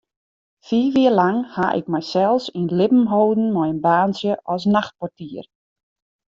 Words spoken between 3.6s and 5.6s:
in baantsje as nachtportier.